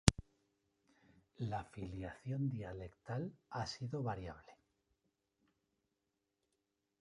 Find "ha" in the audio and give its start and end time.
3.51-3.67